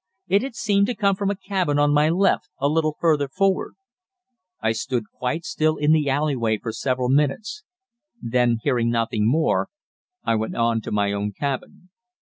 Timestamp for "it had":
0.27-0.55